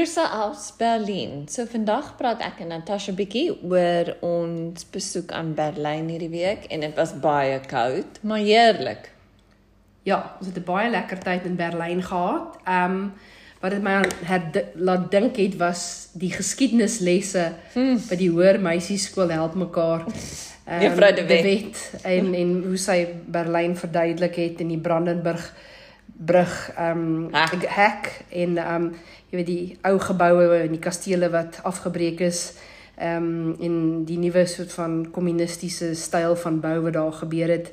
[0.00, 1.44] Grüße aus Berlin.
[1.46, 6.86] So vandag praat ek en Natasha bietjie oor ons besoek aan Berlyn hierdie week en
[6.86, 9.10] dit was baie koud, maar heerlik.
[10.08, 12.56] Ja, ons het 'n baie lekker tyd in Berlyn gehad.
[12.64, 13.12] Ehm um,
[13.60, 14.00] wat dit my
[14.74, 18.00] laat dink het was die geskiedenislesse hmm.
[18.08, 20.06] by die hoër meisieskool help mekaar.
[20.64, 21.44] Um, Juffrou de Wet.
[21.44, 25.52] Wet en en hoe sy Berlyn verduidelik het in die Brandenburg
[26.26, 27.30] brug ehm um,
[27.68, 28.94] hek en ehm um,
[29.30, 32.52] jy weet die ou geboue en die kastele wat afgebreek is
[33.00, 37.70] ehm um, en die nuwe soort van kommunistiese styl van bou wat daar gebeur het.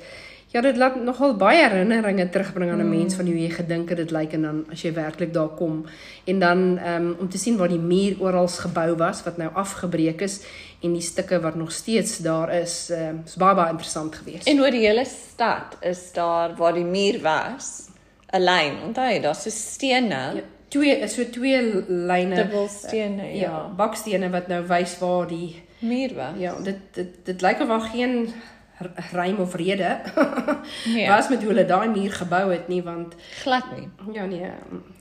[0.47, 2.97] Ja, dit laat nogal baie herinneringe terugbring aan 'n mm.
[2.97, 5.85] mens van hoe jy gedink het dit lyk en dan as jy werklik daar kom
[6.25, 10.21] en dan um, om te sien waar die muur oral gebou was wat nou afgebreek
[10.21, 10.39] is
[10.81, 14.47] en die stukke wat nog steeds daar is, um, is baie baie interessant geweest.
[14.47, 17.89] En oor die hele stad is daar waar die muur was,
[18.31, 18.73] 'n lyn.
[18.85, 20.31] Onthou, daar's so stene.
[20.35, 22.35] Ja, twee so twee lyne.
[22.35, 23.41] Dubbelstene, ja.
[23.41, 23.63] ja.
[23.77, 26.37] Bakstene wat nou wys waar die muur was.
[26.41, 28.29] Ja, dit dit dit lyk of daar geen
[29.11, 29.99] rym of rede
[30.93, 31.07] nee.
[31.07, 33.89] was met hoe hulle daai muur gebou het nie want glad nie.
[34.13, 34.51] Ja nee.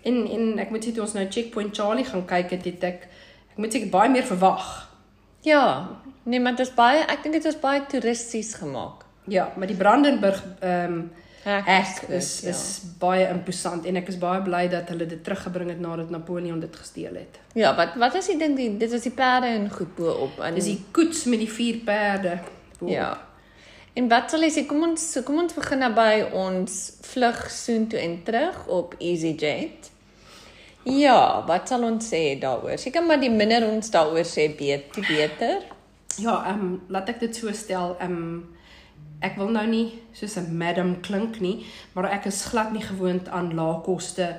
[0.02, 3.04] En en ek moet sê toe ons nou Checkpoint Charlie gaan kyk het, het ek
[3.52, 4.64] ek moet sê ek baie meer verwag.
[5.44, 5.88] Ja.
[6.24, 9.04] Nee, maar dit is baie ek dink dit is baie toeristies gemaak.
[9.28, 11.06] Ja, maar die Brandenburg ehm um,
[11.46, 12.50] Ek is ja.
[12.50, 12.62] is
[12.98, 16.76] baie imposant en ek is baie bly dat hulle dit teruggebring het nadat Napoleon dit
[16.76, 17.38] gesteel het.
[17.54, 20.40] Ja, wat wat is die ding die dit was die perde en goed bo op
[20.42, 22.40] en dis die koets met die vier perde.
[22.80, 23.12] Bo ja.
[23.96, 24.64] En wat sal jy sê?
[24.66, 26.80] Kom ons kom ons begin nou by ons
[27.12, 29.92] vlug soontoe en terug op EasyJet.
[30.86, 32.74] Ja, wat sal ons sê daaroor?
[32.78, 35.62] Seker maar die minder ons daaroor sê beter, beter.
[36.18, 38.36] Ja, ehm um, laat ek dit so stel, ehm um,
[39.20, 43.28] ek wil nou nie soos 'n madam klink nie, maar ek is glad nie gewoond
[43.28, 44.36] aan lae koste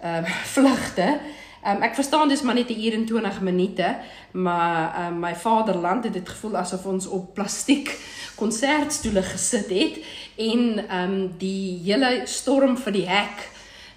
[0.00, 1.18] ehm um, vlugte.
[1.64, 3.96] Um, ek verstaan dis maar net 'n uur en 20 minute,
[4.30, 7.98] maar um, my vaderland het dit gevoel asof ons op plastiek
[8.34, 9.98] konsertstoele gesit het
[10.36, 13.50] en ehm um, die hele storm vir die hek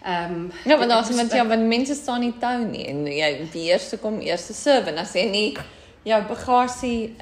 [0.04, 3.48] ehm um, Ja, want daar's iemand ja, want mense staan nie tou nie en jy
[3.52, 5.58] die eerste kom eerste serve en as jy nie
[6.04, 7.16] jou bagasie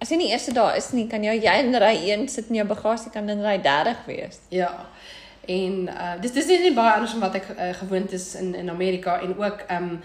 [0.00, 2.60] as jy nie eerste daar is nie, kan jy jy in ry 1 sit en
[2.62, 4.40] jou bagasie kan in ry 30 wees.
[4.54, 4.72] Ja.
[5.50, 8.70] En uh dis dis nie baie anders as wat ek uh, gewoond is in in
[8.70, 9.96] Amerika en ook um,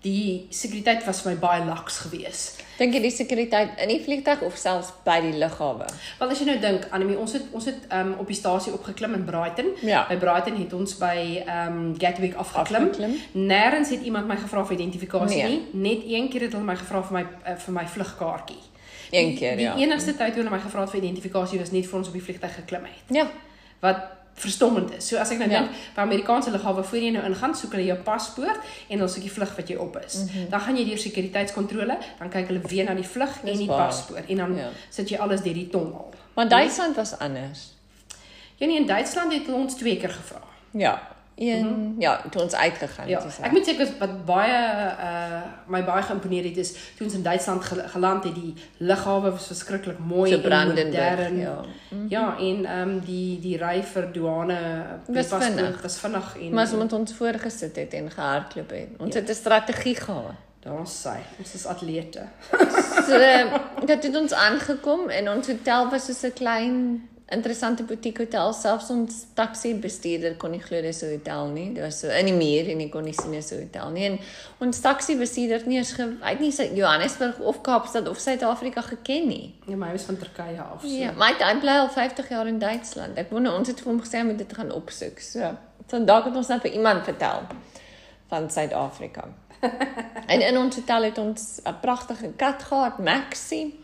[0.00, 2.62] die sekuriteit was vir my baie laks geweest.
[2.78, 5.90] Dink jy die sekuriteit in die vliegtuig of selfs by die lughawe?
[6.20, 9.18] Wel as jy nou dink, Anemie, ons het ons het um, op die stasie opgeklim
[9.18, 9.74] in Brighton.
[9.84, 10.06] Ja.
[10.08, 12.88] By Brighton het ons by um Gatwick afgeklim.
[12.88, 13.18] afgeklim.
[13.50, 15.52] Nêrens het iemand my gevra vir identifikasie nee.
[15.58, 15.84] nie.
[15.84, 18.62] Net een keer het hulle my gevra vir my uh, vir my vlugkaartjie.
[19.10, 19.74] Een keer, die, ja.
[19.74, 22.16] Die enigste tyd toe hulle my gevra het vir identifikasie was net vir ons op
[22.16, 23.14] die vliegtuig geklim het.
[23.16, 23.26] Ja.
[23.80, 24.08] Wat
[24.40, 25.08] verstommend is.
[25.08, 25.60] So as ek nou ja.
[25.60, 29.26] dink by Amerikaanse lughawe voor jy nou ingaan, soek hulle jou paspoort en dan soek
[29.26, 30.16] jy vlug wat jy op is.
[30.22, 30.48] Mm -hmm.
[30.54, 33.86] Dan gaan jy deur sekuriteitskontrole, dan kyk hulle weer na die vlug en die waar.
[33.86, 34.68] paspoort en dan ja.
[34.88, 36.14] sit jy alles deur die tonnel.
[36.34, 37.72] Maar Duitsland was anders.
[38.56, 40.42] Ja nee, in Duitsland het ons twee keer gevra.
[40.70, 41.08] Ja,
[41.40, 41.94] een mm -hmm.
[41.98, 43.38] ja, toe ons uitgegaan ja, het.
[43.40, 44.60] Ek moet sê ek wat baie
[45.08, 49.46] uh my baie geïmponeer het is toe ons in Duitsland geland het, die lughawe was
[49.46, 51.38] verskriklik mooi en modern.
[51.38, 51.60] Ja.
[51.60, 52.06] Mm -hmm.
[52.08, 54.58] Ja, en ehm um, die die ry vir douane
[55.06, 58.88] was vinnig, was vinnig en Maar as ons ons voorgesit het en gehardloop het.
[58.98, 59.20] Ons ja.
[59.20, 60.34] het 'n strategie gehad.
[60.60, 62.22] Daar sê, ons is atlete.
[63.08, 63.18] so,
[63.86, 68.90] dit het ons aangekom en ons hotel was so 'n klein interessante boutique hotel selfs
[68.90, 71.72] ons taxi bestuurder kon nie glo dis 'n hotel nie.
[71.74, 74.04] Dit was so in die muur en ek kon nie sien dis 'n hotel nie.
[74.04, 74.18] En
[74.58, 79.54] ons taxi bestuurder nie eens uit nie sy Johannesburg of Kaapstad of Suid-Afrika geken nie.
[79.66, 80.86] Ja maar hy was van Turkye af so.
[80.88, 83.16] Ja maar hy bly al 50 jaar in Duitsland.
[83.16, 85.18] Ek wou ons het vir hom gesê om dit gaan opsoek.
[85.20, 87.42] So dan dalk het ons net vir iemand vertel
[88.28, 89.24] van Suid-Afrika.
[90.26, 93.80] En in ons hotel het ons 'n pragtige kat gehad Maxie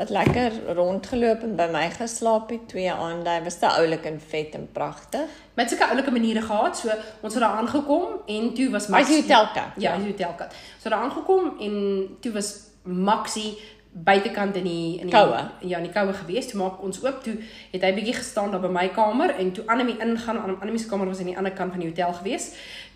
[0.00, 3.28] wat lekker rondgeloop en by my geslaap het twee aande.
[3.28, 5.34] Hy was te oulik en vet en pragtig.
[5.58, 6.78] Met sulke oulike maniere gehad.
[6.78, 6.88] So
[7.20, 9.76] ons het daar aangekom en toe was Maxie Hy hotelkat.
[9.76, 10.56] Ja, hy hotelkat.
[10.80, 11.76] So daar aangekom en
[12.24, 12.48] toe was
[12.82, 13.58] Maxie
[13.92, 15.38] buitekant in die in die koue.
[15.66, 16.46] Ja, in die koue gewees.
[16.46, 17.34] Toe maak ons oop toe
[17.72, 21.10] het hy bietjie gestaan daar by my kamer en toe Annelie ingaan, Annelie se kamer
[21.10, 22.52] was aan die ander kant van die hotel gewees.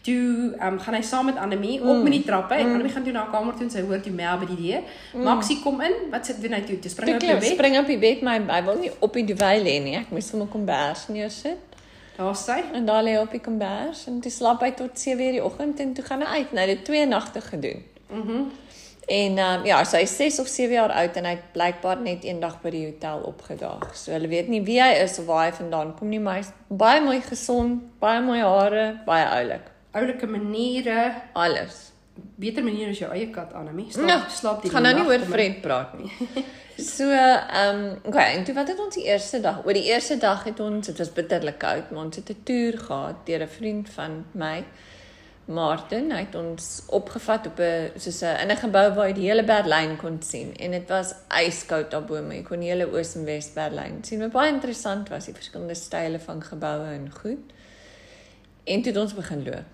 [0.07, 1.89] Toe um, gaan hy saam met Annelie mm.
[1.91, 2.79] op met die trappe en mm.
[2.79, 4.89] Annelie gaan toe na haar kamer toe en sy hoor toe Mel by die deur.
[5.13, 5.27] Mm.
[5.27, 5.97] Maxie kom in.
[6.15, 6.79] Wat sit doen hy toe?
[6.79, 7.53] Toe spring hy op die bed.
[7.59, 9.97] Spring op die bed, my hy wil nie op die duvet lê nie.
[9.99, 11.73] Ek moes hom 'n kombers neersit.
[12.15, 15.43] Daar sê en daar lê op die kombers en toe slaap hy tot 7:00 die
[15.43, 16.53] oggend en toe gaan hy uit.
[16.53, 17.83] Nou dit twee nagte gedoen.
[18.11, 18.31] Mhm.
[18.31, 18.63] Mm
[19.07, 22.01] En ehm um, ja, so hy 6 of 7 jaar oud en hy het blykbaar
[22.01, 23.97] net eendag by die hotel opgedaag.
[23.97, 26.53] So hulle weet nie wie hy is of waar hy vandaan kom nie, maar hy's
[26.69, 29.69] baie mooi gesond, baie mooi hare, baie oulik.
[29.93, 31.95] Oulike maniere, alles.
[32.39, 33.89] beter manier as jou eie kat Annelie.
[33.93, 35.25] Slaap Ja, slaap die Gaan nou nie oor.
[35.31, 36.13] Fred praat nie.
[36.75, 39.61] So, ehm, um, okay, en toe wat het ons die eerste dag?
[39.63, 42.79] Oor die eerste dag het ons, dit was bitterlik koud, maar ons het 'n toer
[42.79, 44.65] gehad deur 'n vriend van my,
[45.47, 46.11] Martin.
[46.11, 49.45] Hy het ons opgevat op 'n soos 'n in 'n gebou waar jy die hele
[49.45, 51.15] Berlyn kon sien en dit was
[51.47, 54.21] yskoud daarbo, maar jy kon die hele Oos en Wes Berlyn sien.
[54.21, 57.39] Wat baie interessant was, die verskillende style van geboue en goed.
[58.65, 59.65] En toe het ons begin loop.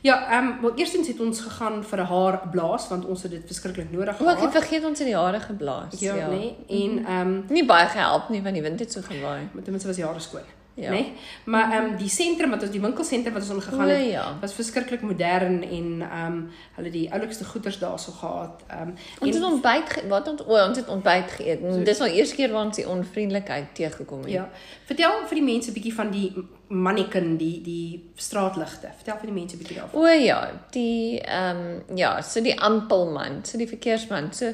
[0.00, 3.30] Ja, ehm um, wel eerstens het ons gegaan vir 'n haar blaas want ons het
[3.30, 4.52] dit verskriklik nodig O, ek het gehad.
[4.52, 5.98] vergeet ons het die hare geblaas.
[6.00, 6.28] Ja, ja.
[6.28, 6.56] nee.
[6.68, 9.48] En ehm um, Nie baie gehelp nie want die wind het so gewaai.
[9.52, 10.42] met ten minste was die hare skoon.
[10.76, 10.84] Ja.
[10.84, 10.90] Ja.
[10.90, 11.12] Nee.
[11.44, 14.24] Maar ehm um, die sentrum wat ons die winkelsentrum wat ons ingegaan het, ja.
[14.40, 18.62] was verskriklik modern en ehm um, hulle die oulikste goederes daarso gehad.
[18.66, 21.64] Ehm um, Ons het ontbyt wat ons o, ons het ontbyt geëet.
[21.64, 24.30] En Dis al eers keer waar ons die onvriendelikheid teëgekom het.
[24.30, 24.48] ja,
[24.84, 26.32] vertel vir die mense 'n bietjie van die
[26.68, 28.88] mannequin, die die straatligte.
[28.96, 30.00] Vertel vir die mense 'n bietjie daarvan.
[30.00, 31.56] O ja, die ehm
[31.88, 34.32] um, ja, so die ampelman, so die verkeersman.
[34.32, 34.52] So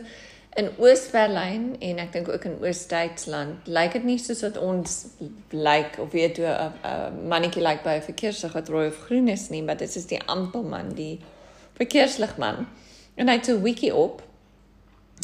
[0.54, 4.98] in Oos-Berlyn en ek dink ook in Oos-Duitsland lyk dit nie soos wat ons
[5.50, 9.48] lyk of weet hoe 'n mannetjie lyk by 'n verkeerslig wat rooi of groen is
[9.48, 11.20] nie, maar dit is die ampelman, die
[11.74, 12.68] verkeersligman.
[13.16, 14.22] En hy het 'n wiki op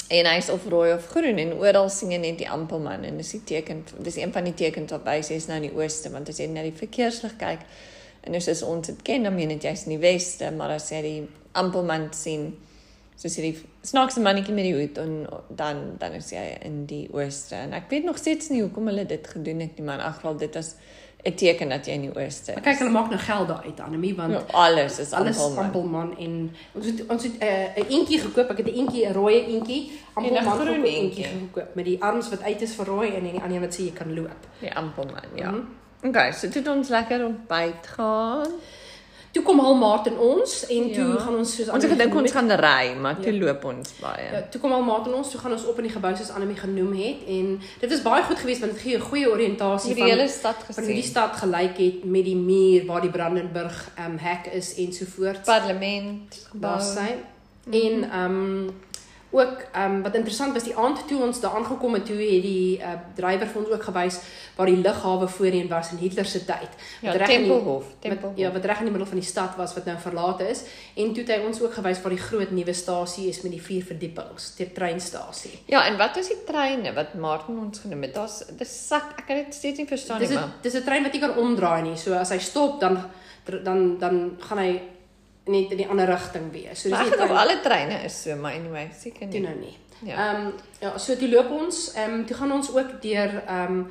[0.08, 3.30] en hy's of rooi of groen en oral sien jy net die ampelman en dis
[3.36, 6.28] die teken dis een van die tekens wat wys jy's nou in die ooste want
[6.28, 7.66] as jy na die verkeerslig kyk
[8.24, 10.88] en dis is ons dit ken dan meen dit jy's in die weste maar as
[10.94, 12.56] jy die ampelman sien
[13.18, 17.54] soos hierdie snaakse mannetjie met die hoed en dan dan is jy in die ooste
[17.58, 20.14] en ek weet nog steeds nie hoekom hulle dit gedoen het nie maar in elk
[20.20, 20.74] geval dit was
[21.26, 22.68] 'n teken dat jy in die ooste Maar is.
[22.70, 25.64] kyk, hulle maak nou geld daaruit Annelie want Ja, alles is alles ampelman.
[25.64, 28.50] ampelman en ons het ons het 'n uh, 'n eentjie gekoop.
[28.50, 31.24] Ek het 'n eentjie, 'n rooi eentjie, ampelman groen gekoop, eentjie.
[31.24, 33.82] gekoop met die arms wat uit is vir rooi en dan die ander wat sê
[33.82, 34.46] jy kan loop.
[34.60, 35.50] Die ampelman, ja.
[35.50, 35.60] Mhm.
[36.08, 38.46] Okay, so het ons lekker ontbyt gaan.
[39.32, 41.18] Toe kom Hal Martin ons en toe Ja.
[41.20, 43.44] gaan ons soos Ons het gedink ons gaan ry, maar toe Ja.
[43.44, 44.24] loop ons baie.
[44.32, 46.56] Ja, toe kom Hal Martin ons, toe gaan ons op in die gebou soos Annelie
[46.56, 50.06] genoem het en dit was baie goed geweest want dit gee 'n goeie oriëntasie van
[50.08, 51.10] hele stad van hoe die gesien.
[51.10, 55.44] stad gelyk het met die muur waar die Brandenburg ehm um, hek is ensovoorts.
[55.44, 56.94] Parlement daar gebou.
[56.94, 57.14] sy.
[57.70, 58.70] En ehm um,
[59.30, 62.42] ook ehm um, wat interessant was die aand toe ons daar aangekom het toe het
[62.42, 64.20] die uh, drywer vir ons ook gewys
[64.56, 66.68] waar die lughawe voorheen was in Hitler se tyd.
[67.02, 68.36] Ja, die- Tempelhof, Wat, Tempelhof.
[68.38, 70.62] ja, wat reg in die middel van die stad was wat nou verlate is
[70.96, 73.62] en toe het hy ons ook gewys waar die groot nuwe stasie is met die
[73.62, 75.58] vier verdiepings, die treinstasie.
[75.66, 78.14] Ja, en wat is die treine wat Martin ons genoem het?
[78.14, 81.02] Daar's dis sak, ek kan dit steeds nie verstaan Dis nie, maar dis 'n trein
[81.02, 81.96] wat nie kan omdraai nie.
[81.96, 83.04] So as hy stop dan
[83.64, 84.80] dan dan gaan hy
[85.48, 86.80] net in die ander rigting wees.
[86.82, 89.48] So dis nie alle treine is so, maar anyway, seker toe nie.
[89.48, 89.76] nou nie.
[90.04, 90.14] Ja.
[90.32, 93.72] Ehm um, ja, so toe loop ons, ehm um, toe gaan ons ook deur ehm
[93.72, 93.90] um,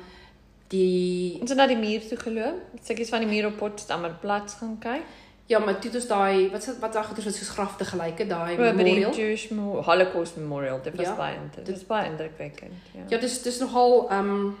[0.68, 2.58] die Ons het na die muur toe geloop.
[2.82, 5.02] Stukkies van die muur op Potsdamer Platz gaan kyk.
[5.48, 8.56] ja, maar toe het ons daai wat wat daai goeie soos grafte gelyk het, daai
[8.56, 9.14] by die memorial.
[9.16, 10.80] Jewish Mo- Holocaust Memorial.
[10.82, 11.14] Dit was Ja.
[11.16, 12.72] baie dit was baie indrukwekkend.
[12.94, 13.00] Ja.
[13.08, 14.56] Ja, dis dis nogal ehm um,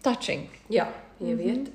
[0.00, 0.48] Touching.
[0.68, 0.88] ja,
[1.18, 1.36] jy Mhm.
[1.36, 1.70] weet.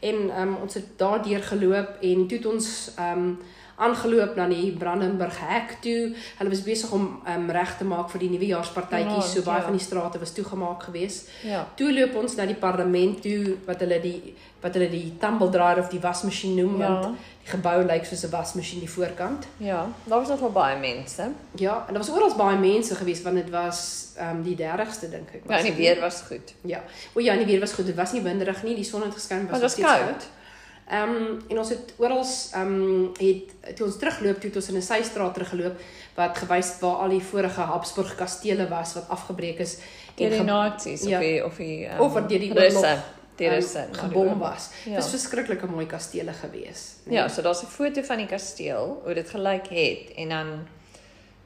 [0.00, 3.38] En ehm um, ons het daardeur geloop en toe het ons ehm um,
[3.76, 6.14] aangeloop na die Brandenburg hek toe.
[6.38, 9.32] Hulle was besig om um, reg te maak vir die nuwejaarspartytjies.
[9.34, 9.68] So baie ja.
[9.68, 11.28] van die strate was toegemaak geweest.
[11.44, 11.66] Ja.
[11.76, 14.34] Toe loop ons na die parlement toe wat hulle die
[14.64, 17.10] wat hulle die tumble dryer of die wasmasjien noem want Ja.
[17.44, 19.46] die gebou lyk soos 'n wasmasjien die voorkant.
[19.56, 21.30] Ja, daar was nogal baie mense.
[21.54, 25.10] Ja, en daar was oral baie mense geweest want dit was ehm um, die 30ste
[25.10, 25.42] dink ek.
[25.48, 26.54] Ja, en die weer was goed.
[26.60, 26.82] Ja.
[27.12, 27.86] O ja, en die weer was goed.
[27.86, 28.74] Dit was nie winderig nie.
[28.74, 30.26] Die son het geskyn, was Maar dit was steeds koud.
[30.86, 34.68] Ehm um, en ons het oral ehm um, het toe ons terugloop, toe het ons
[34.68, 35.80] in 'n systraat teruggeloop
[36.14, 39.78] wat gewys het waar al die vorige Habsburg kastele was wat afgebreek is
[40.16, 41.18] Deur die Nazis ja.
[41.18, 42.98] of die of die um, Of wat deur die Russe, ehm,
[43.36, 44.70] na die gebom was.
[44.84, 44.94] Ja.
[44.96, 46.94] Dis verskriklike mooi kastele gewees.
[47.04, 50.46] Ja, so daar's 'n foto van die kasteel hoe dit gelyk het en dan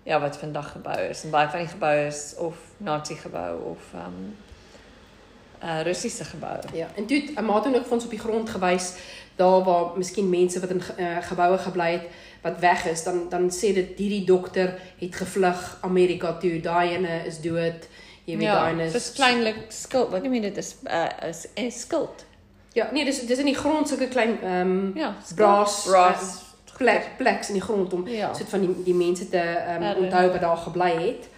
[0.02, 1.24] ja, wat vandag gebou is.
[1.24, 4.36] En baie van die geboue is of Nazi gebou of um
[5.62, 6.58] uh Russiese gebou.
[6.72, 8.94] Ja, en toe het 'n maat ook vir ons op die grond gewys
[9.40, 12.06] daar waar miskien mense wat in uh, geboue gebly het
[12.44, 17.20] wat weg is, dan dan sê dit hierdie dokter het gevlug Amerika toe, daai ene
[17.26, 17.88] is dood.
[18.24, 20.10] Jy weet daai ene Ja, dis kleinlik skuld.
[20.14, 22.24] Wat noem jy dit is uh is 'n skuld.
[22.72, 26.30] Ja, nee, dis dis in die grond sulke klein ehm um, Ja, brass brass.
[26.80, 28.32] plek pleks in die grond om Ja.
[28.34, 31.28] soort van die die mense te ehm um, onthou wat daar gebly het.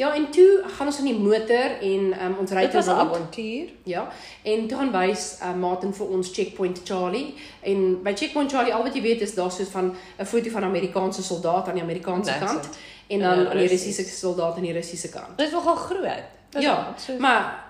[0.00, 3.00] Ja, en toe gaan ons in die motor en um, ons ry was 'n rond.
[3.10, 3.68] avontuur.
[3.84, 4.08] Ja,
[4.42, 8.82] en toe gaan wys uh, Martin vir ons Checkpoint Charlie en by Checkpoint Charlie al
[8.82, 11.82] wat jy weet is daar soos van 'n foto van 'n Amerikaanse soldaat aan die
[11.82, 12.78] Amerikaanse That's kant it.
[13.08, 13.96] en dan aan die Russies.
[13.96, 15.36] Russiese soldaat aan die Russiese kant.
[15.38, 16.22] Dit is nogal groot.
[16.50, 17.68] Dis Ja, al- so- Maar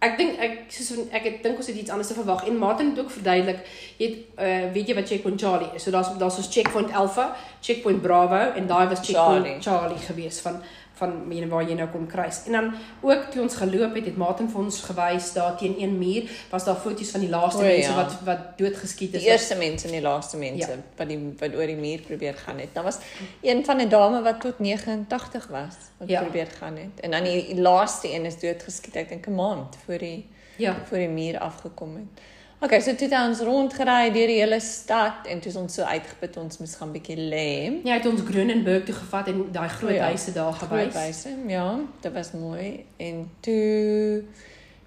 [0.00, 2.90] Ek dink ek soos ek het- dink ons het iets anders te verwag en Martin
[2.90, 3.58] het ook verduidelik,
[3.98, 5.82] jy het uh, weet jy wat checkpoint Charlie is.
[5.82, 9.44] So daar's daar's ons checkpoint Alpha, checkpoint Bravo en daai was checkpoint.
[9.44, 10.62] Charlie, Charlie gewees van
[10.98, 12.40] van mene waar jy nou kom kruis.
[12.46, 12.68] En dan
[13.00, 16.64] ook toe ons geloop het, het Martin vir ons gewys daar teen een muur was
[16.64, 17.96] daar foto's van die laaste O, mense ja.
[17.96, 19.22] wat wat doodgeskiet is.
[19.22, 20.76] Die eerste mense en die laaste mense Ja.
[20.96, 22.74] wat die wat oor die muur probeer gaan het.
[22.74, 22.98] Daar was
[23.42, 26.20] een van 'n dame wat tot 89 was wat Ja.
[26.22, 27.00] probeer gaan het.
[27.00, 30.26] En dan die, die laaste een is doodgeskiet ek dink 'n maand voor die
[30.56, 30.76] ja.
[30.88, 32.22] voor die muur afgekom het.
[32.58, 35.84] Okay, so toe het ons rondgery deur die hele stad en toe is ons so
[35.86, 37.50] uitgeput ons moes gaan bietjie lê.
[37.86, 40.88] Ja, hy het ons Grunenburg toe gevat en daai groot ja, huise daar gewys.
[40.90, 41.66] Grootwyse, ja,
[42.02, 42.72] dit was mooi
[43.06, 44.24] en toe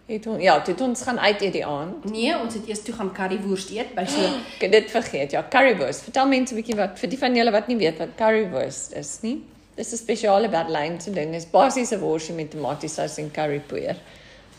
[0.10, 2.10] het ons ja, toe het ons gaan uit eet die aand.
[2.12, 4.36] Nee, ons het eers toe gaan currywurst eet by so
[4.76, 5.38] dit vergeet.
[5.40, 6.04] Ja, currywurst.
[6.10, 9.16] Vertel mense 'n bietjie wat vir die van julle wat nie weet wat currywurst is
[9.24, 9.38] nie.
[9.80, 11.32] Dis 'n spesiale Berlynse ding.
[11.32, 13.96] Dis basies 'n worsie met tomatiesous en currypoeier.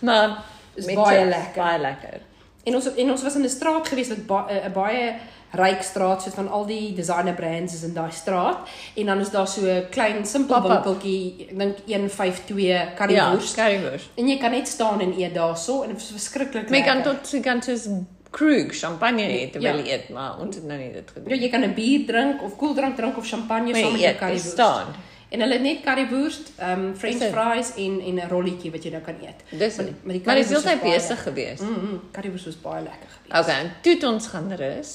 [0.00, 1.60] Maar Is baie lekker.
[1.60, 2.31] Baie lekker.
[2.64, 5.14] En ons en ons was in 'n straat gewees wat ba- 'n ba baie
[5.54, 8.58] ryk straat soos van al die designer brands is in daai straat
[8.96, 14.08] en dan is daar so 'n klein simpel winkeltjie ek dink 152 Ja, currywurst currywurst.
[14.16, 16.96] en jy kan net staan en eet daarso en dit is verskriklik Maar jy kan
[16.96, 17.12] lekker.
[17.20, 17.88] tot jy kan soos
[18.30, 19.82] Krug champagne eet terwyl Ja.
[19.84, 21.38] jy eet, maar ons het nou nie dit Ja, gedoen.
[21.40, 24.50] jy kan 'n bier drink of koeldrank drink of champagne saam met jou jy currywurst.
[24.52, 24.86] staan.
[25.32, 27.32] En hulle het net currywurst, um french Is dit?
[27.32, 29.40] fries en en 'n rolletjie wat jy nou kan eet.
[29.50, 31.62] Dis Maar die- maar currywurst is baie besig geweest.
[31.62, 33.38] Mm, mm currywurst was baie lekker geweest.
[33.48, 34.92] Okay, en toe het ons gaan rus.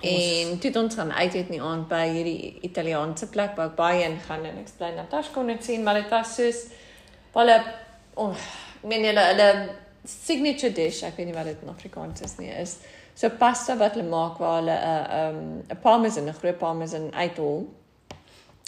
[0.00, 3.66] En toe het ons gaan uit eet in die aand by hierdie Italiaanse plek waar
[3.66, 6.66] ek baie in gaan en ek bly Natasha kon dit sien, maar dit was soos
[7.34, 7.62] hulle
[8.14, 8.30] oh,
[8.82, 9.68] ek meen hulle hulle
[10.04, 12.76] signature dish, ek weet nie wat dit in Afrikaans is nie, is
[13.14, 17.66] so pasta wat hulle maak waar hulle 'n um 'n parmesan, 'n groot parmesan uithol.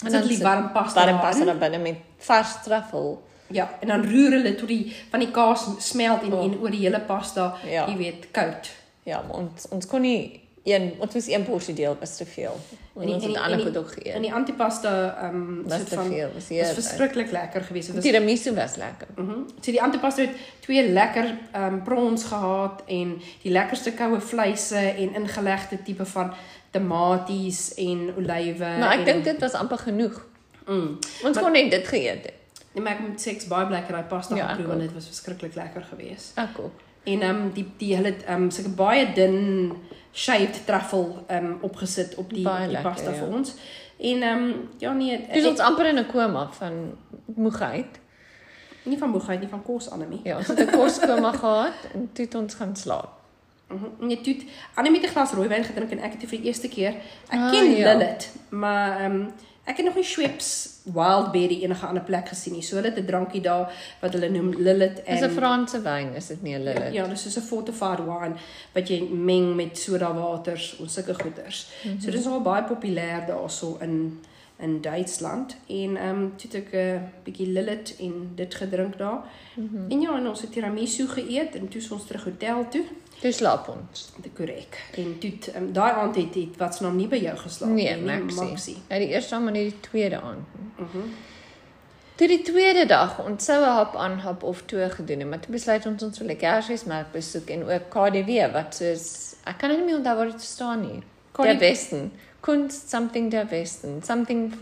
[0.05, 3.23] En dan die sit warm pasta warm pasta daar binne met vars truffel.
[3.47, 6.43] Ja, en dan roer hulle tot die van die kaas smelt en Oh.
[6.43, 7.87] en oor die hele pasta, Ja.
[7.87, 8.69] jy weet, koud.
[9.03, 12.59] Ja, ons ons kon nie een ons moes een porsie deel, was te veel.
[12.95, 14.13] En En ons het ander goed ook geëet.
[14.13, 17.93] En die antipasta ehm um, was te van veel, was was verskriklik lekker geweest.
[17.93, 19.07] Dit Die was tiramisu was lekker.
[19.15, 19.39] Mhm.
[19.61, 20.29] So die antipasta het
[20.59, 26.33] twee lekker ehm um, prawns gehad en die lekkerste koue vleise en ingelegde tipe van
[26.71, 30.21] tomaties en olywe Maar ek dink dit was amper genoeg.
[30.67, 30.97] mm.
[31.25, 32.33] Ons kon net dit geëet het.
[32.73, 34.79] Nee, maar ek moet sê ek's baie bly ek het daai pasta Ja, geproe want
[34.79, 36.37] dit was verskriklik lekker geweest.
[36.39, 36.71] Ek ook.
[37.03, 39.73] En ehm um, die die hulle ehm um, sulke baie dun
[40.13, 43.17] shaved truffel ehm um, opgesit op die, Baie die lekker, pasta ja.
[43.17, 43.55] vir ons.
[43.99, 46.93] En ehm um, ja nee, Dis ons amper in 'n koma van
[47.35, 47.99] moegheid.
[48.83, 50.21] nie van moegheid nie van kos anemie.
[50.23, 53.09] Ja, ons het 'n koskoma gehad en toe het ons gaan slaap.
[53.73, 54.07] Mhm.
[54.07, 54.43] Nee, toe het
[54.75, 56.93] Anemie het 'n glas rooiwyn gedrink en ek het dit vir die eerste keer.
[57.29, 57.93] Ek Ah, ken ja.
[57.93, 59.31] Lilith, maar ehm um,
[59.65, 62.61] ek het nog nie Schweppes Wildberry enige ander plek gesien nie.
[62.61, 66.15] So hulle het 'n drankie daar wat hulle noem Lilith Dis en 'n Franse wyn,
[66.15, 66.93] is dit nie 'n Ja, Lillet?
[66.93, 68.33] ja, dis soos 'n fortified wine
[68.73, 71.67] wat jy meng met soda waters of sulke goeders.
[71.83, 72.01] Mm -hmm.
[72.01, 74.19] So dis al baie populêr daarso in
[74.61, 78.97] in Duitsland en ehm um, toe het ek 'n uh, bietjie Lillet en dit gedrink
[78.97, 79.23] daar.
[79.55, 79.89] Mm -hmm.
[79.89, 82.83] En ja, en ons het tiramisu geëet en toe ons terug hotel toe.
[83.21, 84.11] Toe slaap ons.
[84.21, 84.83] Dit korrek.
[84.95, 87.95] En toe um, daai aand het het wat se naam nie by jou geslaap Nee,
[87.95, 88.43] nie, Maxie.
[88.43, 88.77] Maxie.
[88.89, 90.45] Ja, die eerste aand maar nie die tweede aand.
[90.77, 90.99] Mhm.
[92.15, 95.39] Toe die tweede dag, ons sou 'n hap aan hap of twee gedoen het, maar
[95.39, 99.69] toe besluit ons ons wil 'n Kersfeesmark besoek en ook KDW wat soos ek kan
[99.69, 101.01] nie meer onthou wat dit staan nie.
[101.31, 102.11] KDW Westen.
[102.41, 104.01] Kunst something der Westen.
[104.03, 104.53] Something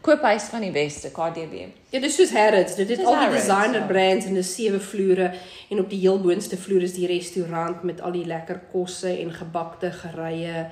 [0.00, 1.68] koophuis van die Weste, KDW.
[1.90, 2.74] Ja, dis soos Harrods.
[2.76, 3.86] Dit het Dis al die Harrods, designer ja.
[3.86, 5.32] brands en dis sewe vloere
[5.70, 9.32] en op die heel boonste vloer is die restaurant met al die lekker kosse en
[9.32, 10.66] gebakte gerye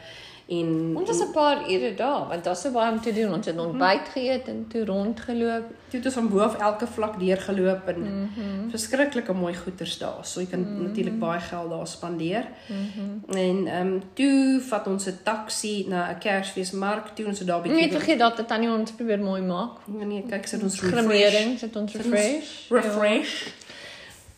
[0.49, 3.33] en Ons was 'n paar ure daar want daar's so baie om te doen.
[3.33, 5.65] Ons het ontbyt geëet en toe rondgeloop.
[5.89, 8.13] toe het ons van bo af elke vlak deurgeloop en Mhm.
[8.13, 8.71] mm -hmm.
[8.71, 10.19] verskriklike mooi goeders daar.
[10.23, 10.83] So jy kan mm -hmm.
[10.83, 12.45] natuurlik baie geld daar spandeer.
[12.67, 12.79] Mhm.
[12.79, 13.37] Mm -hmm.
[13.37, 17.59] En ehm um, toe vat ons 'n taxi na 'n Kersfeesmark toe ons het daar
[17.59, 19.71] 'n Net bietjie vergeet dat dit tannie ons probeer mooi maak.
[19.85, 21.59] Nee, nee, kyk sit ons refresh.
[21.59, 22.69] Sit ons refresh.
[22.69, 22.81] Ja.
[22.81, 23.47] Refresh.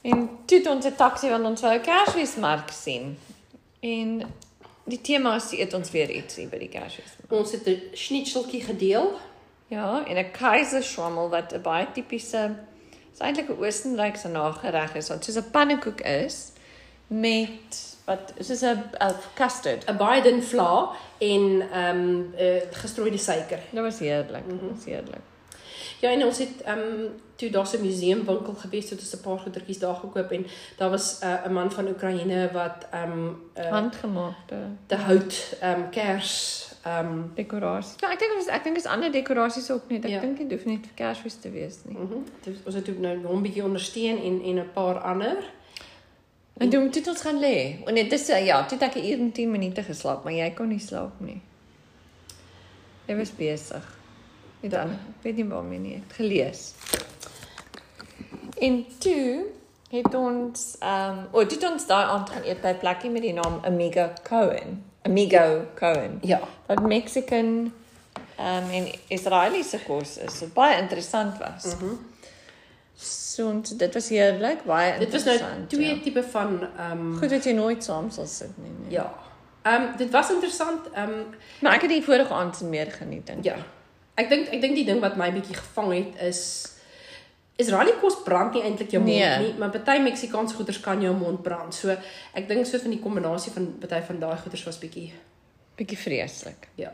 [0.01, 3.17] En toe het ons 'n taxi want ons wou 'n Kersfeesmark sien.
[3.81, 4.23] En
[4.89, 7.33] die tema is eet ons weer ietsie by die Kersfeesmark.
[7.33, 9.19] Ons het 'n schnitzeltjie gedeel.
[9.69, 12.57] Ja, en 'n Kaiserschwammel wat 'n baie tipiese
[13.13, 16.53] is eintlik 'n Oostenrykse nagereg is wat soos 'n pannekoek is
[17.07, 18.85] met wat soos 'n
[19.35, 19.85] custard.
[19.87, 23.61] 'n baie dun vla en ehm um, uh, gestrooide suiker.
[23.71, 24.49] Dit was heerlik.
[24.49, 25.25] Dit was heerlik.
[26.01, 29.39] Ja, en ons het ehm um, toe daar's 'n museumwinkel gewees, het ons 'n paar
[29.39, 33.71] goedertjies daar gekoop en daar was 'n uh, man van Oekraïne wat ehm um, uh,
[33.71, 37.97] Handgemaakte te hout ehm um, kers ehm um, dekorasie.
[38.01, 40.05] Ja, ek dink ons ek dink is ander dekorasies ook net.
[40.05, 40.21] Ek Ja.
[40.21, 41.97] dink dit hoef nie vir Kersfees te wees nie.
[41.97, 45.37] mm -hmm, ons het nou hom bietjie ondersteun en en 'n paar ander
[46.59, 47.85] En toe het ons gaan lê.
[47.85, 50.51] En dit is ja, toe het ek 'n uur en 10 minute geslaap, maar jy
[50.51, 51.41] kon nie slaap nie.
[53.07, 53.98] Jy was besig.
[54.61, 56.73] Ek dan, ek weet nie waarmee nie, ek het gelees.
[58.59, 59.45] En toe
[59.91, 63.23] het ons ehm um, o, dit ons daai aand gaan eet by 'n plekkie met
[63.23, 64.85] die naam Amigo Cohen.
[65.03, 66.19] Amigo Cohen.
[66.23, 66.41] Ja.
[66.67, 67.73] Wat Mexican
[68.37, 70.41] ehm um, en Israeliese kos is.
[70.41, 71.75] Wat baie interessant was.
[71.75, 71.85] Mhm.
[71.85, 71.99] Mm
[73.39, 75.39] so ons dit was heerlik, baie Dit was nou
[75.71, 76.03] twee ja.
[76.03, 78.73] tipe van ehm um, Goed dat jy nooit saam sal sit nie.
[78.83, 78.93] nie.
[78.97, 79.15] Ja.
[79.63, 80.91] Ehm um, dit was interessant.
[80.93, 81.27] Ehm um,
[81.61, 83.45] maar ek het die vorige aand meer geniet dink.
[83.45, 83.57] Ja.
[84.19, 86.43] Ek dink ek dink die ding wat my bietjie gevang het is
[87.59, 89.39] Israeliese kos brand nie eintlik jou mond nee.
[89.43, 91.75] nie, maar party Meksikaanse goeders kan jou mond brand.
[91.75, 95.11] So ek dink so van die kombinasie van party van daai goeders was bietjie
[95.79, 96.71] bietjie vreeslik.
[96.79, 96.93] Ja.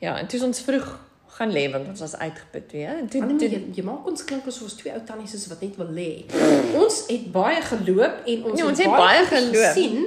[0.00, 0.88] Ja, en toe ons vroeg
[1.40, 2.98] gaan lê want ons was uitgeput weer.
[2.98, 5.62] En toe, toe jy, jy maak ons klink asof ons twee ou tannies is wat
[5.64, 6.10] net wil lê.
[6.80, 10.06] ons het baie geloop en ons, nee, ons het, het baie, baie geloop sien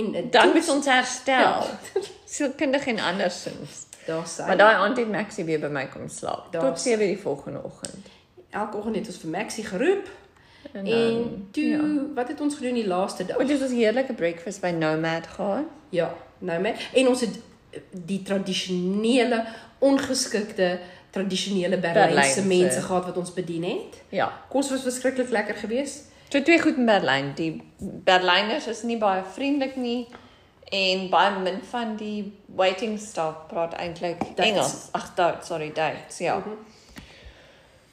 [0.00, 1.66] en dan moet ons herstel.
[1.68, 2.04] Ja.
[2.32, 3.86] Sielkundig en andersins.
[4.06, 4.46] Daar sê.
[4.46, 6.52] Maar daai aand het Maxie weer by my kom slaap.
[6.52, 8.10] Daar Tot 7 die volgende oggend
[8.52, 10.10] elke oggend het ons vir Maxie geroep.
[10.72, 11.80] En, en toe ja.
[12.14, 13.36] wat het ons gedoen die laaste dag?
[13.46, 15.64] Dit was 'n heerlike breakfast by Nomad gehad.
[15.88, 16.74] Ja, Nomad.
[16.92, 17.38] En ons het
[17.90, 19.44] die tradisionele
[19.78, 20.78] ongeskikte
[21.10, 24.02] tradisionele Berlynse mense gehad wat ons bedien het.
[24.08, 24.32] Ja.
[24.48, 26.10] Kos was verskriklik lekker geweest.
[26.28, 27.32] Toe twee goed in Berlyn.
[27.34, 30.08] Die Berlyners is nie baie vriendelik nie
[30.72, 34.88] en baie min van die waiting staff praat eintlik Engels.
[34.96, 35.12] Ag,
[35.44, 36.18] sorry, Duits.
[36.18, 36.36] Ja.
[36.36, 36.58] Mm -hmm.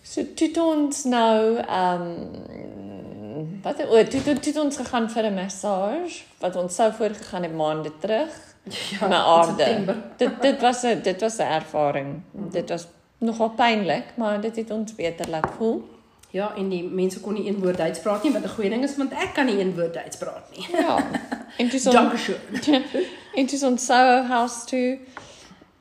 [0.09, 5.33] So toe ons nou ehm um, wat o, toe toe toe ons gegaan vir 'n
[5.33, 8.33] massage wat ons sou voorgegaan het maande terug.
[8.99, 9.95] Ja, na aarde.
[10.17, 12.07] dit dit was 'n dit was 'n ervaring.
[12.07, 12.49] Mm -hmm.
[12.51, 15.98] Dit was nogal pynlik, maar dit het ons beter laat voel.
[16.31, 18.83] Ja, en die mense kon nie een woord Duits praat nie, wat 'n goeie ding
[18.83, 20.65] is want ek kan nie een woord Duits praat nie.
[20.71, 20.97] Ja.
[21.57, 22.83] En toe so Dankeschön.
[23.35, 24.99] En toe ons Soho House toe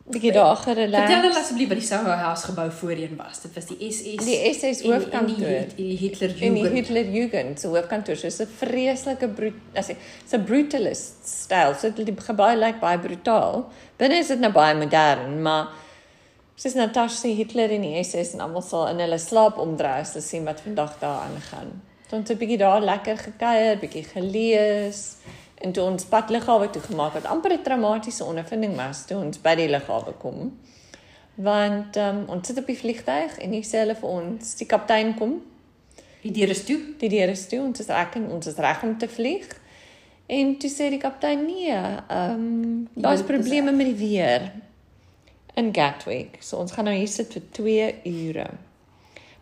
[0.08, 1.04] bietjie daar gerelax.
[1.04, 3.40] Vertel hulle asseblief wat die Soho House gebou voorheen was.
[3.40, 4.24] Dit was die SS.
[4.24, 5.66] Die SS hoofkantoor.
[5.74, 6.62] Die, die Hitler Jugend.
[6.62, 8.16] Die Hitler Jugend se hoofkantoor.
[8.16, 9.98] So 'n vreeslike brut as ek
[10.30, 11.74] sê brutalist styl.
[11.74, 13.68] So die gebou lyk like baie brutaal.
[13.96, 15.68] Binne is dit nou baie modern, maar
[16.58, 20.16] soos Natasha se Hitler en die SS en almal sal in hulle slaap omdraai as
[20.16, 21.70] hulle sien wat vandag daar aangaan.
[22.10, 25.16] Ons het 'n bietjie daar lekker gekuier, bietjie gelees
[25.62, 29.38] en toe ons pad lughawe toe gemaak wat amper 'n traumatiese ondervinding was toe ons
[29.38, 30.58] by die lughawe kom.
[31.34, 35.14] Want um, ons sit op die vliegtuig en hy sê hulle vir ons, die kaptein
[35.14, 35.42] kom.
[36.22, 36.80] Die deur is toe.
[36.98, 37.60] Die deur is toe.
[37.60, 39.46] Ons is reg en ons is reg om te vlieg.
[40.26, 44.52] En toe sê die kaptein nee, ehm um, daar's probleme met die weer
[45.58, 46.38] in Gatwick.
[46.44, 48.48] So ons gaan nou hier sit vir 2 ure.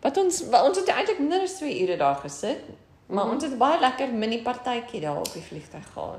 [0.04, 2.64] Wat ons wat ons het eintlik minder as 2 ure daar gesit
[3.06, 6.18] Maar mm ons het baie lekker mini partytjie daar op die vliegtuig gehad.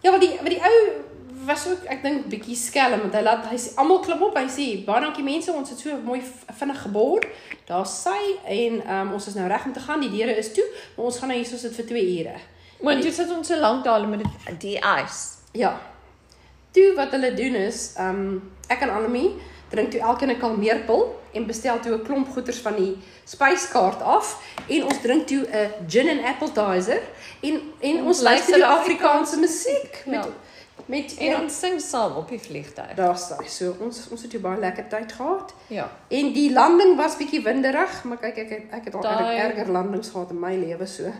[0.00, 0.76] Ja, want die want die ou
[1.46, 4.38] was ook ek dink bietjie skelm want hy laat hy sê almal klim op.
[4.38, 6.20] Hy sê baie dankie mense, ons het so mooi
[6.60, 7.26] vinnig geboord.
[7.66, 8.20] Daar's sy
[8.58, 10.04] en um, ons is nou reg om te gaan.
[10.04, 12.36] Die deure is toe, maar ons gaan nou hier so sit vir 2 ure.
[12.86, 15.24] Maar jy sit ons so lank daar met die, die ys.
[15.58, 15.74] Ja.
[16.76, 19.36] Toe wat hulle doen is, ehm um, ek en Anemie
[19.68, 24.40] drink toe elkeen 'n kalmeerpil en bestel toe 'n klomp goeders van die spyskaart af
[24.66, 27.00] en ons drink toe 'n gin and appetizer
[27.40, 30.28] en en ons luister die Afrikaanse musiek met ja.
[30.86, 32.94] met en ons sing saam op die vliegtuig.
[32.94, 33.48] Daar's daai.
[33.48, 35.54] So ons ons het hier baie lekker tyd gehad.
[35.66, 35.90] Ja.
[36.08, 40.30] En die landing was bietjie winderig, maar kyk ek ek het al erger landings gehad
[40.30, 41.12] in my lewe so.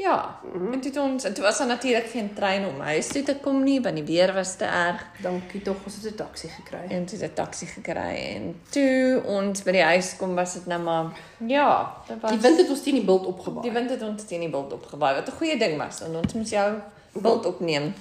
[0.00, 0.72] Ja, mm -hmm.
[0.72, 3.62] en toe ons en toe was daar natuurlik geen trein om huis toe te kom
[3.62, 5.06] nie, want die weer was te erg.
[5.22, 6.84] Dankie tog, ons het 'n taxi gekry.
[6.88, 10.82] En toe 'n taxi gekry en toe ons by die huis kom was dit nou
[10.82, 11.04] maar
[11.46, 13.62] ja, dit was Die wind het ons teen die bult opgewaai.
[13.62, 15.14] Die wind het ons teen die bult opgewaai.
[15.14, 16.78] Wat 'n goeie ding was, want ons moes jou
[17.12, 17.94] bult opneem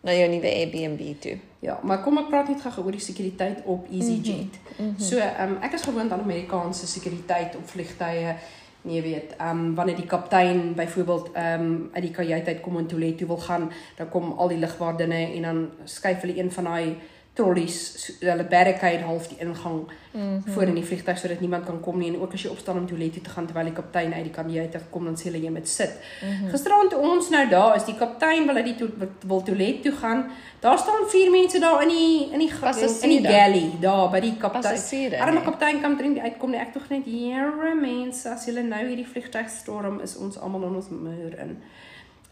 [0.00, 1.38] na jou nuwe Airbnb toe.
[1.58, 4.36] Ja, maar kom ek praat net gou oor die sekuriteit op EasyJet.
[4.36, 4.86] Mm -hmm.
[4.86, 5.04] mm -hmm.
[5.04, 8.36] So, ehm um, ek is gewoond aan Amerikaanse sekuriteit op vliegtye
[8.84, 12.76] nee weet, ehm um, wanneer die kaptein byvoorbeeld ehm um, uit die kajuit uit kom
[12.76, 16.52] en toilet toe wil gaan, dan kom al die ligwaardinne en dan skuif hulle een
[16.52, 16.96] van daai
[17.34, 17.76] trollies
[18.20, 19.80] hulle barricade half die ingang
[20.12, 20.52] mm -hmm.
[20.52, 22.86] voor in die vliegtuig sodat niemand kan kom nie en ook as jy opstaan om
[22.86, 25.50] toilet toe te gaan terwyl die kaptein uit die kajuit kom dan sê hulle jy
[25.50, 25.92] moet sit.
[26.22, 26.50] Mm -hmm.
[26.50, 28.88] Gisteraand toe ons nou daar is, die kaptein wil uit die to
[29.26, 30.30] wil toilet toe gaan.
[30.60, 34.20] Daar staan vier mense daar in die in die in, in die galley daar by
[34.20, 35.20] die kaptein.
[35.20, 39.06] Arme kaptein kan drin uitkom nie ek tog net here mense as julle nou hierdie
[39.06, 41.62] vliegtuig storm is ons almal in ons muur in.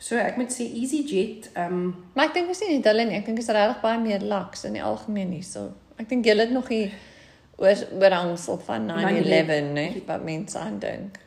[0.02, 3.20] So ek moet sê EasyJet, ehm um, maar ek dink is nie net hulle nie,
[3.20, 5.68] ek dink is regtig baie meer laks in die algemeen hierso.
[6.02, 6.90] Ek dink julle het nog hier
[7.62, 11.20] oor oorhangsel van 9/11, né, wat mense aandink.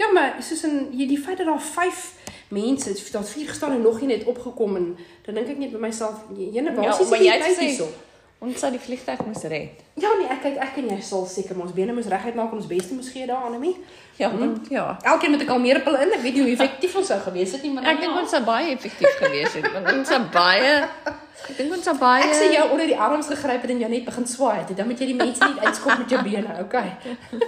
[0.00, 2.00] Ja, maar soos in jy die feit dat daar 5
[2.56, 4.88] mense, het vier gestaan en nog nie net opgekom en
[5.26, 8.11] dan dink ek net by myself, jene waar Ja, maar jy sekuriteit sê-?
[8.42, 9.82] Ons sal die vliegtuig moes red.
[9.94, 12.58] Ja nee, ek kyk ek en jy sal seker ons bene moet reguit maak en
[12.58, 13.74] ons beste moet gee daar aan hom.
[14.18, 14.38] Ja, Mhm.
[14.38, 14.96] want, ja.
[15.02, 16.12] Elkeen met 'n kalmeerpil in.
[16.12, 18.42] Ek weet nie hoe effektief ons sou gewees het nie, maar Ek dink ons sou
[18.44, 20.88] baie effektief gewees het want ons sou baie
[21.48, 23.90] ek dink ons sou baie Ek sê jou onder die arms gegryp het en jou
[23.90, 26.90] net begin swaai het, dan moet jy die mense net uitskop met jou bene, okay?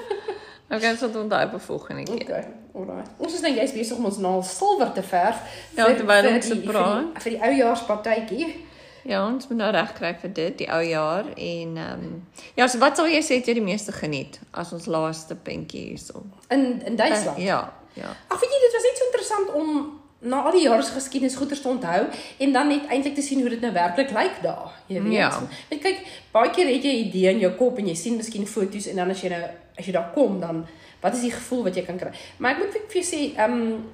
[0.75, 2.23] Okay, ons sal onthou 'n volgende keer.
[2.23, 3.09] Okay, alright.
[3.19, 5.37] Ons is nou juist besig om ons naal silwer te verf.
[5.77, 7.03] Ja, vir- terwyl vir ons so praat.
[7.03, 8.65] vir die- vir die oujaarspartytjie.
[9.05, 12.21] Ja, ons moet nou reg kry vir dit, die ou jaar en ehm um,
[12.57, 15.89] ja, so wat sal jy sê het jy die meeste geniet as ons laaste puntjie
[15.91, 16.25] hierso?
[16.49, 17.39] in in Duitsland.
[17.39, 17.61] Ja,
[17.93, 18.17] ja.
[18.29, 21.37] Ag weet jy, dit was net so interessant om na al die jare se geskiedenis
[21.37, 22.07] goeders te onthou
[22.39, 24.73] en dan net eintlik te sien hoe dit nou werklik lyk daar.
[24.87, 25.19] Jy weet.
[25.19, 25.43] Ja.
[25.71, 26.01] Net kyk,
[26.33, 28.97] baie keer het jy 'n idee in jou kop en jy sien miskien foto's en
[28.97, 29.43] dan as jy nou
[29.79, 30.67] as jy daar kom dan
[31.01, 32.11] wat is die gevoel wat jy kan kry?
[32.39, 33.85] Maar ek moet vir jou sê, ehm um,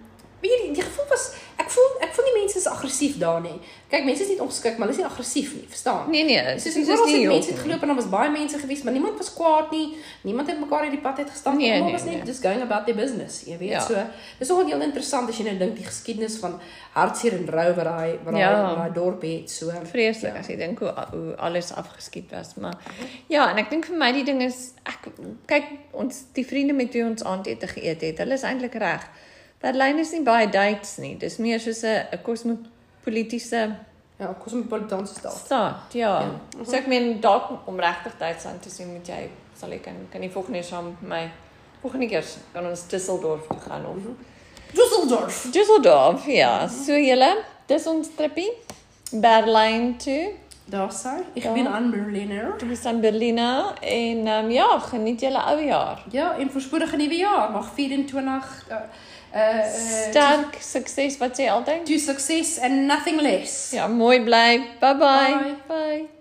[0.40, 1.34] weet jy die gevoel was
[1.70, 3.54] ek voel ek voel nie mense is aggressief daar nie.
[3.90, 6.10] Kyk, mense is nie ongeskik, maar hulle is nie aggressief nie, verstaan?
[6.10, 8.30] Nee nee, Dis dis is nie het heel mense het geloop en daar was baie
[8.30, 9.96] mense gewees, maar niemand was kwaad nie.
[10.26, 11.68] Niemand het mekaar uit die pad uit gestap nie.
[11.68, 12.26] Nee, Almal nee, was net nee.
[12.26, 13.68] just going about their business, jy weet.
[13.76, 13.80] Ja.
[13.86, 14.02] So,
[14.38, 16.58] dis nogal heel interessant as jy nou dink die geskiedenis van
[16.98, 18.88] hartseer en rou wat daai wat daai Ja.
[18.94, 19.50] dorp het.
[19.50, 20.40] So vreeslik Ja.
[20.40, 22.74] as jy dink hoe hoe alles afgeskiet was, maar
[23.28, 25.10] ja, en ek dink vir my die ding is ek
[25.46, 29.06] kyk ons die vriende met wie ons aandete geëet het, hulle is eintlik reg.
[29.60, 31.16] Berlyn is nie baie Duits nie.
[31.20, 33.76] Dis meer soos 'n kosmopolitiese
[34.18, 35.32] ja, kosmopolitaanse staat.
[35.36, 35.92] staat.
[35.92, 36.20] Ja.
[36.20, 36.30] Ja.
[36.58, 36.64] ja.
[36.64, 39.28] So ek meen dalk om regtig Duitsland te sien, moet jy
[39.60, 41.30] sal ek kan kan die volgende saam my
[41.82, 43.96] volgende keer kan ons Düsseldorf toe gaan of
[44.72, 45.50] Düsseldorf.
[45.52, 46.68] Düsseldorf, ja.
[46.68, 48.50] So julle, dis ons trippie.
[49.12, 50.34] Berlyn toe.
[50.70, 51.16] Daar sou.
[51.34, 51.52] Ek Ja.
[51.52, 52.56] ben aan Berliner.
[52.58, 56.04] Toe is aan Berlina en um, ja, geniet julle ou jaar.
[56.12, 57.50] Ja, en voorspoedige nuwe jaar.
[57.50, 58.76] Mag 24 uh
[59.34, 61.86] uh, Sterk sukses wat sê altyd.
[61.86, 63.72] to success and nothing less.
[63.72, 64.62] Ja, mooi bly.
[64.80, 65.34] Bye bye.
[65.34, 65.54] Bye.
[65.68, 66.19] bye.